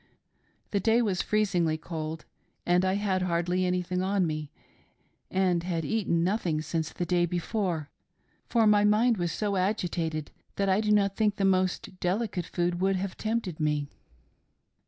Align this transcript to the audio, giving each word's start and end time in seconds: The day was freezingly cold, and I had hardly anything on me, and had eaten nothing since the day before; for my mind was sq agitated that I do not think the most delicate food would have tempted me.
The 0.71 0.79
day 0.79 1.03
was 1.03 1.21
freezingly 1.21 1.77
cold, 1.77 2.25
and 2.65 2.83
I 2.83 2.95
had 2.95 3.21
hardly 3.21 3.63
anything 3.67 4.01
on 4.01 4.25
me, 4.25 4.49
and 5.29 5.61
had 5.61 5.85
eaten 5.85 6.23
nothing 6.23 6.63
since 6.63 6.91
the 6.91 7.05
day 7.05 7.27
before; 7.27 7.91
for 8.49 8.65
my 8.65 8.83
mind 8.83 9.17
was 9.17 9.31
sq 9.31 9.43
agitated 9.55 10.31
that 10.55 10.69
I 10.69 10.81
do 10.81 10.91
not 10.91 11.15
think 11.15 11.35
the 11.35 11.45
most 11.45 11.99
delicate 11.99 12.47
food 12.47 12.81
would 12.81 12.95
have 12.95 13.15
tempted 13.15 13.59
me. 13.59 13.89